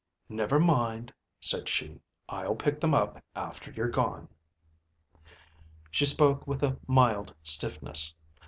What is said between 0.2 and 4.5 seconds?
"Never mind," said she I'll pick them up after you're gone."